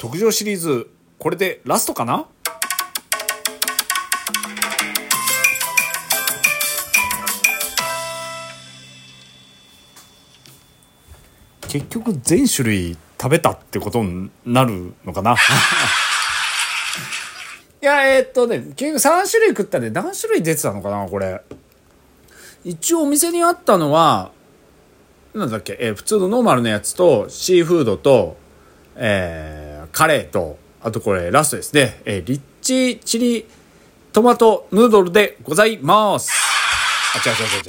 [0.00, 2.26] 特上シリーズこれでラストかな？
[11.68, 15.36] 結局全種類食べたってことになるのかな？
[17.82, 21.42] いやえー、っとね結局3種類食ったんで何種類出てたのかなこれ。
[22.64, 24.32] 一応お店にあったのは
[25.34, 28.38] なんだっけ、えー、普通のノーマルのやつとシーフードと、
[28.96, 29.59] えー、
[29.92, 33.46] カレーとあとこれラストですね、えー、リッチチリ
[34.12, 36.32] トマトヌードルでございます。
[37.14, 37.64] あ違う違う違う違う。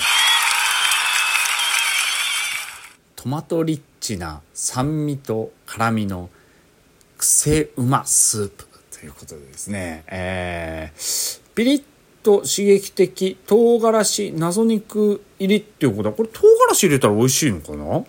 [3.15, 6.29] トマトリッチな酸味と辛みの
[7.17, 11.83] 癖うまスープということでですね、えー、ピリッ
[12.23, 18.03] と刺激的唐辛子謎肉入りっていうことはこれ唐辛子入れたら美味しいのかな？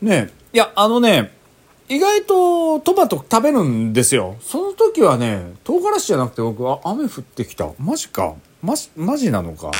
[0.00, 1.32] ねいやあのね
[1.92, 4.36] 意外とトマト食べるんですよ。
[4.40, 7.68] その時はね唐辛子じゃなくて僕は雨降ってきた。
[7.78, 8.34] マジか。
[8.62, 9.70] マジマジなのか。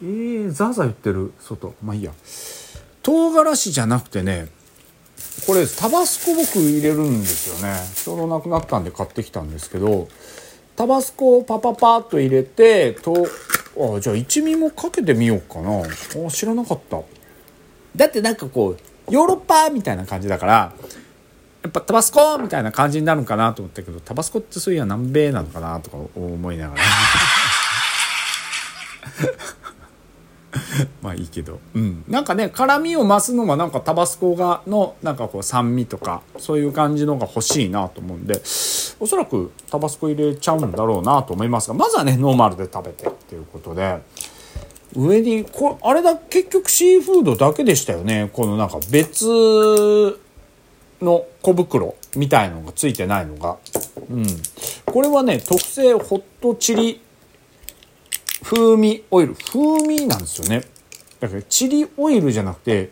[0.00, 1.32] えー、ザーザー言ってる。
[1.40, 1.74] 外。
[1.82, 2.12] まあいいや。
[3.02, 4.46] 唐辛子じゃなくてね
[5.44, 7.80] これタバスコ僕入れるんですよね。
[7.96, 10.06] ちょうどなくなったんで買ってきたんですけど
[10.76, 13.26] タバスコをパパパッと入れてと
[13.96, 15.80] あじゃあ一味もかけてみようかな。
[15.80, 17.02] あ知らなかった。
[17.96, 20.72] だってなんかこうヨーロッパみたいな感じだから
[21.64, 26.82] やっぱタバスコみたいな感じになるのかなと思ったけどタバスコってそういや南米なのかなとか思いながら。
[31.02, 38.42] まあいいけど、うん、なんかね辛みを増すのはなんかタバスコがのなんかこう酸味とかそういう感じのが欲しいなと思うんで
[39.00, 44.02] おそらくタバスコ入れちゃうんだろうなと思いますがまずはねノーマルで食べてっていうことで。
[44.96, 48.30] 上にこあれだ結局シーフードだけでしたよね。
[48.32, 49.26] このなんか別
[51.04, 53.58] の小袋みたいのがついてないのが。
[54.10, 54.26] うん、
[54.86, 57.00] これはね特製ホットチリ
[58.42, 59.34] 風味オイル。
[59.34, 60.64] 風味なんですよね。
[61.20, 62.90] だからチリオイルじゃなくて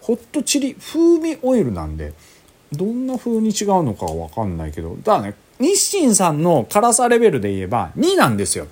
[0.00, 2.12] ホットチリ風味オイルなんで
[2.72, 4.96] どんな風に違うのかは分かんないけど。
[5.02, 8.66] だからね日清さんの辛さレベルで言えば2なんですよ。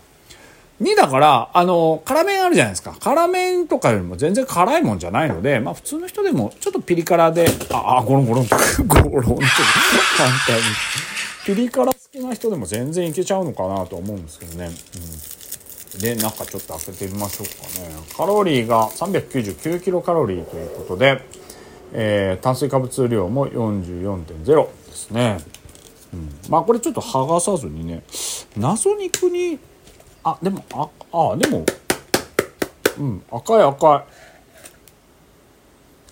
[0.81, 2.97] 2だからあの辛麺あるじゃないですか。
[2.99, 9.35] 辛麺とかよりも全然辛いもんじゃないのでまあ普通の人でもちょっとピリ辛でああゴロンゴロンと ゴロンと簡
[10.47, 10.63] 単に。
[11.47, 14.71] ピリ辛好きな人でも全然いけちゃうのかなと思うんですけどね、
[15.95, 16.01] うん。
[16.01, 17.95] で中ちょっと開けてみましょうかね。
[18.17, 21.21] カロリーが399キロカロリーということで、
[21.93, 25.39] えー、炭水化物量も44.0ですね、
[26.13, 28.03] うん、まあこれちょっと剥がさずにね
[28.57, 29.59] 謎肉に
[30.25, 30.89] あでもあ
[31.33, 31.65] あでも。
[32.99, 34.05] うん赤い赤い。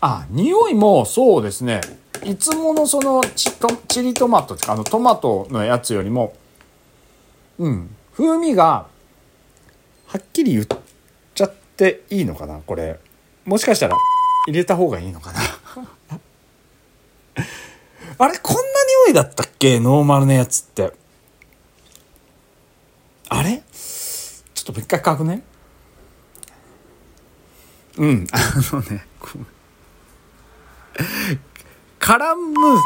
[0.00, 1.80] あ匂いもそうですね。
[2.24, 6.34] いつものそのチトチリトマトあのトマトのやつよりも。
[7.58, 8.86] うん風味が
[10.06, 10.66] はっきり言っ
[11.34, 12.98] ちゃっていいのかなこれ。
[13.44, 13.96] もしかしたら
[14.46, 15.40] 入れた方がいいのかな。
[18.18, 18.62] あれこんな
[19.06, 19.80] 匂いだったっけ？
[19.80, 20.92] ノーマルのやつって。
[23.28, 23.62] あれ？
[24.72, 25.42] ともう一回書くね
[27.98, 28.38] うんあ
[28.72, 29.04] のね
[32.00, 32.80] 絡む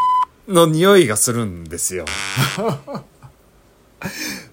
[0.48, 2.04] の匂いがするんですよ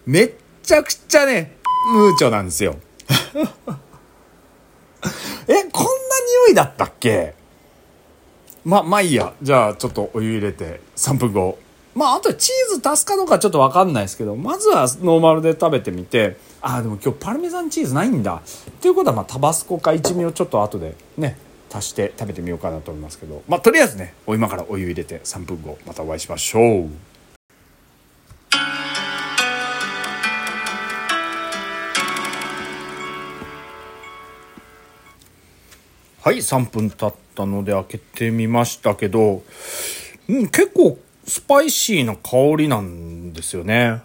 [0.06, 0.34] めっ
[0.64, 1.58] ちゃくちゃね
[1.92, 2.78] ムーチョなんですよ。
[5.50, 5.90] え、こんな
[6.46, 7.36] 匂いだったっけ？
[8.64, 9.34] ま、まあいいや。
[9.42, 11.60] じゃあちょっとお湯入れて3分後。
[11.96, 18.42] まああとチーズ足すかどうかちょっとわかんないですけど、まずはノーマルで食べてみて、ああ、でも今日パルメザンチーズないんだ。
[18.82, 21.38] ということはまあタバスコか一味をちょっと後でね、
[21.72, 26.90] 足して食べてみようかなと思いますけど、まあとりあえずね、お今からお湯入れて3分後またお会いしましょう。
[36.24, 39.44] はい3分経ったので開けてみましたけど、
[40.30, 44.02] うん、結構スパイシーな香りなんですよね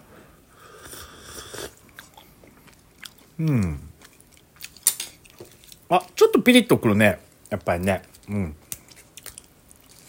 [3.39, 3.79] うん
[5.89, 7.19] あちょっとピリッとくるね
[7.49, 8.55] やっぱりねうん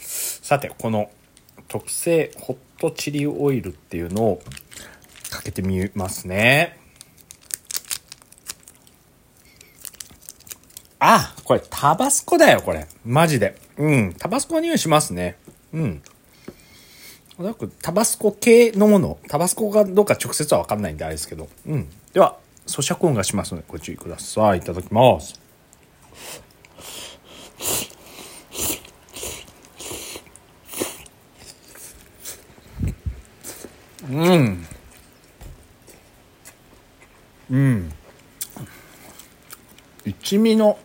[0.08, 1.10] さてこの
[1.68, 4.42] 特製ホットチリオイルっていうのを
[5.30, 6.80] かけてみますね
[11.00, 12.86] あ、これタバスコだよ、これ。
[13.04, 13.56] マジで。
[13.78, 14.14] うん。
[14.14, 15.38] タバスコの匂いしますね。
[15.72, 16.02] うん。
[17.40, 19.18] おそらくタバスコ系のもの。
[19.26, 21.48] タバスコがどうか直接はわかんないんであれですけど。
[21.66, 21.88] うん。
[22.12, 24.58] では、咀嚼音がしますのでご注意ください。
[24.58, 25.40] いただきます。
[34.10, 34.66] うん
[37.50, 37.92] うん
[40.04, 40.78] 一味の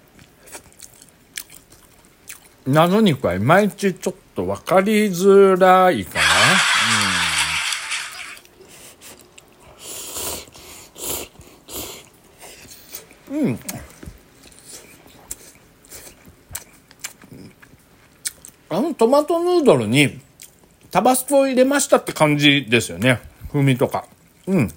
[2.67, 6.19] 謎肉はいまいちちょっとと分かりづらいか
[13.31, 13.59] な、うん、うん
[18.67, 20.19] あのトマトヌードルに
[20.91, 23.21] タバスコを入れましたって感じですよね。
[23.51, 24.05] 風味とか。
[24.47, 24.67] うん。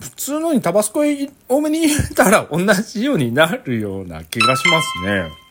[0.00, 1.02] 普通のにタバスコ
[1.48, 5.43] 多めに入れたら同じようになるような気がしますね。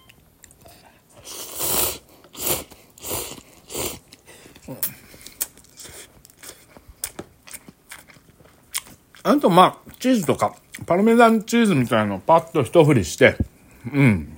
[9.24, 10.56] あとまあ、チーズとか、
[10.86, 13.38] パルメザンチーズみたいのをパッと一振りして、
[13.94, 14.38] うん。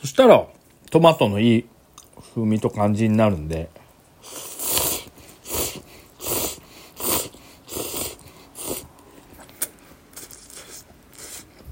[0.00, 0.46] そしたら、
[0.90, 1.64] トマトのいい
[2.34, 3.70] 風味と感じになるんで、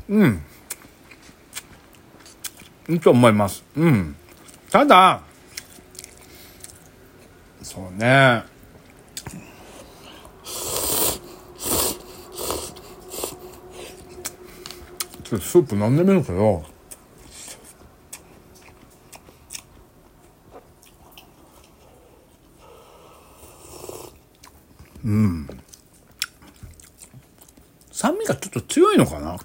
[0.08, 0.42] うん。
[2.88, 3.64] いいと思います。
[3.76, 4.16] うん。
[4.70, 5.22] ただ、
[7.72, 8.42] そうね。
[15.22, 16.64] ちょっとスープ飲んでみるけど、
[25.04, 25.48] うん。
[27.92, 29.36] 酸味がちょっと強いのかな？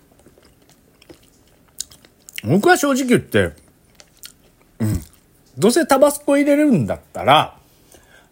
[2.44, 3.54] 僕は正直言って、
[4.80, 5.02] うん。
[5.60, 7.60] どうせタバスコ入れるんだったら、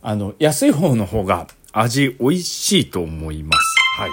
[0.05, 3.65] あの、安い方の方が味美味しいと思います。
[3.97, 4.07] は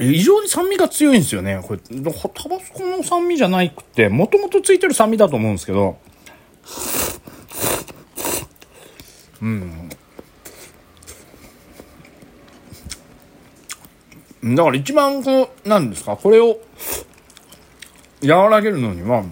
[0.00, 0.14] い。
[0.16, 1.60] 異常に酸味が強いんですよね。
[1.62, 1.80] これ、
[2.32, 5.98] タバスコの酸味じゃないくて、もともとついてる酸味だと思うんですけど、
[9.42, 9.88] うん。
[14.54, 16.58] だから一番こう、なんですか、これを
[18.24, 19.22] 和らげるのには、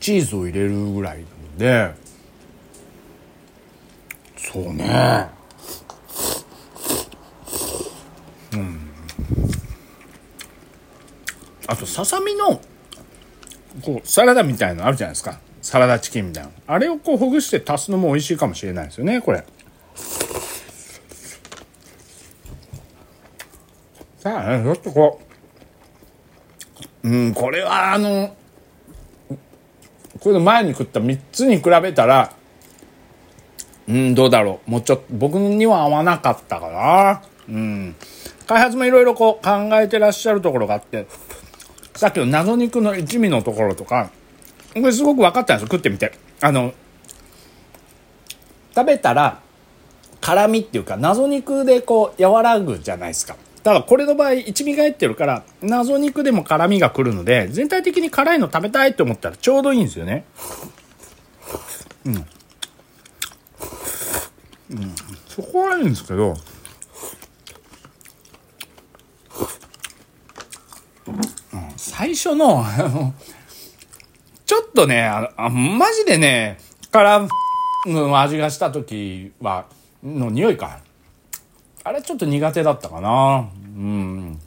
[0.00, 1.24] チーズを入れるぐらい
[1.58, 2.02] で、
[4.54, 5.26] そうね。
[8.52, 8.80] うん。
[11.66, 12.60] あと、ささみの、
[13.82, 15.40] こう、サラダみたいのあるじゃないですか。
[15.60, 16.50] サラダチキンみたいな。
[16.68, 19.44] あれをこうほぐして足すのも美味しいかもしれないですよね、これ。
[24.20, 25.20] さあ、ちょっとこ
[27.02, 28.36] う、うん、これはあの、
[30.20, 32.32] これの前に食った3つに比べたら、
[33.88, 34.70] うん、どうだろう。
[34.70, 37.22] もうちょっと、僕には合わなかったかな。
[37.48, 37.94] うん。
[38.46, 41.06] 開発もいろいろこう考えてらっしゃるところがあって、
[41.94, 44.10] さっきの謎肉の一味のところとか、
[44.74, 46.12] これすごく分かったんですよ、食ってみて。
[46.40, 46.72] あの、
[48.74, 49.40] 食べたら、
[50.20, 53.36] 辛みっていうか、謎肉でこう、和らぐじゃないですか。
[53.64, 60.26] ただこれの場合一味が入ってるから謎肉でも辛みが来るので全体的に辛いの食べたいと思ったらちょうどいいんですよね
[62.04, 62.26] うん、
[64.70, 64.94] うん、
[65.28, 66.36] そこはいいんですけど。
[71.76, 73.14] 最初のあの
[74.46, 76.58] ちょっとねああマジでね
[76.90, 77.28] 辛
[77.86, 79.66] の味がした時は
[80.02, 80.80] の匂いか。
[81.82, 83.48] あれちょっと苦手だったかな。
[83.76, 84.40] うん。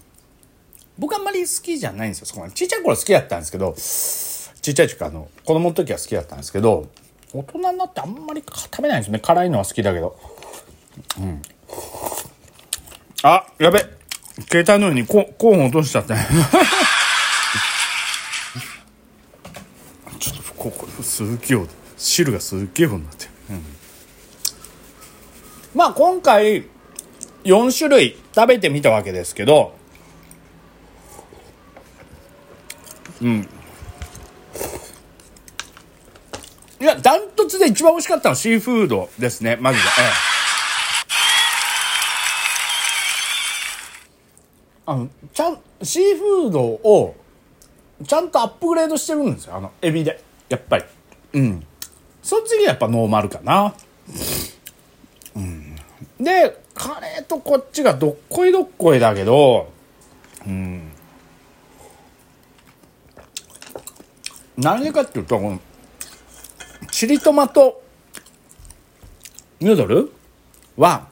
[0.98, 2.26] 僕あんまり好きじゃないんですよ。
[2.26, 3.74] そこちっちゃい頃好きだったんですけど、
[4.62, 6.88] ちっちゃい時あの、子供の時は好きだったんですけど、
[7.34, 9.20] 大人になってあんまり食べないんですね。
[9.20, 10.18] 辛いのは好きだけど。
[11.20, 11.42] うん。
[13.24, 13.80] あ、やべ。
[14.50, 16.14] 携帯のようにココーン落としちゃって。
[20.20, 21.60] ちょっとここすっげえ
[21.98, 23.64] 汁がすっげえふになって、うん、
[25.74, 26.66] まあ今回
[27.44, 29.74] 4種類食べてみたわけですけど、
[33.22, 33.42] うん。
[33.42, 33.48] い
[36.88, 39.86] や、ダントツで一番美味しかったのはシーフードですね、マジで。
[39.86, 40.06] ええ、
[44.86, 47.16] あの、ちゃん、シーフードを、
[48.06, 50.24] ちゃんとアップグレードしてるんですよ、あの、エビで。
[50.50, 50.84] やっぱり。
[51.34, 51.66] うん。
[52.24, 53.74] その次はやっぱノーマルかな。
[55.36, 55.76] うん。
[56.20, 59.72] で、カレーとこっちがどっこいどっこいだけど、
[60.46, 60.92] うん。
[64.58, 65.60] 何でかっていうと、この、
[66.98, 67.84] チリトマト
[69.60, 70.12] ヌードル？
[70.78, 71.10] は、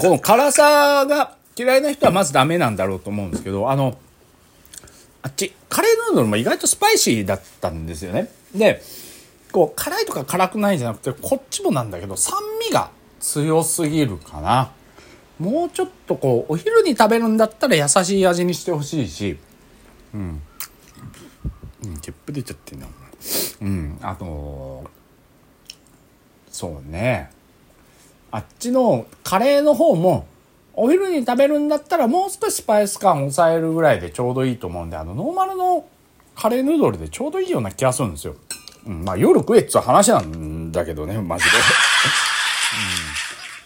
[0.00, 3.98] この辛さが嫌いな人はまずダメなんだろうと思うんですけど、あの、
[5.22, 8.30] あっち、カレーヌードルも意外とスパイシーだったんですよね。
[8.54, 8.80] で、
[9.50, 14.70] こう、辛いとか辛くないんじゃなくて、こっちもなんだけど、酸味が強すぎるかな。
[15.40, 19.36] もうちょっとこう、お昼に食べるんだったら優しい味にしてほしいし、
[20.14, 20.42] うん。
[22.06, 22.86] うん、ゲップ出ちゃってんな、
[23.62, 24.84] うん、あと、
[26.50, 27.30] そうね。
[28.30, 30.26] あっちのカレーの方も、
[30.74, 35.86] お昼に食べるんだったらもう少しスパイス感抑えるぐらいでちょうどいいと思うんで、あの、ノーマルの
[36.34, 38.36] カレーヌードルでちょうどいいような気がするんですよ。
[38.86, 41.50] うん、まあ夜食えっつう話なんだけどね、マジで。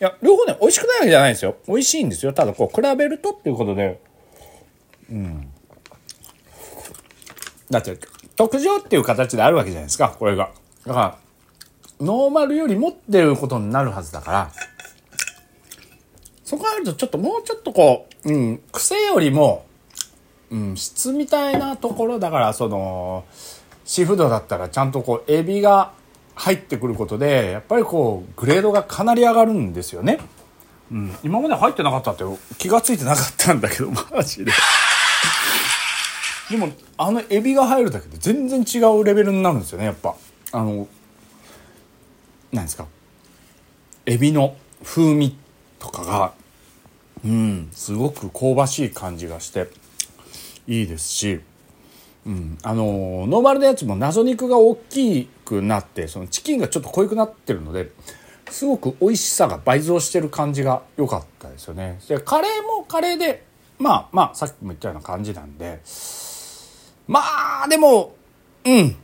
[0.01, 1.57] うん、いや、両方ね、美味しくないわけじゃないんですよ。
[1.67, 2.33] 美味しいんですよ。
[2.33, 4.01] ただこう、比べるとっていうことで、
[5.11, 5.51] うん。
[7.71, 7.99] だって、
[8.41, 10.51] 特上っていう形であるわけじゃないですか、これが。
[10.87, 11.19] だから、
[12.01, 14.51] ノーマルよりもっていうことになるはずだから、
[16.43, 19.67] そこあるとちょっともうちょっとこう、うん、癖よりも、
[20.51, 23.27] うん、質みたいなところだから、その、
[23.85, 25.93] シーフードだったらちゃんとこうエビが
[26.35, 30.19] 入ってくることでやっぱりこうグレードがかなり上がるんですよね。
[30.91, 32.25] うん、今まで入ってなかったって
[32.57, 34.53] 気が付いてなかったんだけどマジで。
[36.51, 40.17] でもあのエビが入るだけで全然違うレベルになるんですよねやっぱ。
[40.53, 40.89] あの
[42.53, 42.87] なんですか
[44.07, 45.37] エビの風味
[45.79, 46.33] とかが
[47.25, 49.69] うんすごく香ばしい感じがして
[50.67, 51.41] いいですし
[52.27, 57.91] うん、あのノーマルのやつも謎肉が大きくなってそのチキンがちょっと濃くなってるので
[58.51, 63.47] すごく美味しさが倍増してる感じが良かったですよねでカレーもカレーで
[63.79, 65.81] まあまあさっきも言ったような感じなんで
[67.11, 68.15] まあでも
[68.65, 68.95] うん。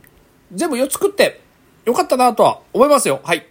[0.53, 1.41] 全部4つ食って
[1.83, 3.19] よかったなとは思いますよ。
[3.21, 3.45] はい。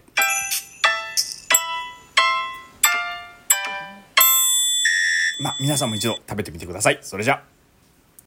[5.41, 6.99] まあ皆さんも一度食べてみてください。
[7.03, 7.56] それじゃあ。